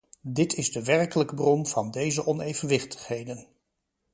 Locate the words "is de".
0.53-0.83